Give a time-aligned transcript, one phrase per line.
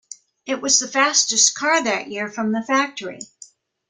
[0.47, 3.19] It was the fastest car that year from the factory.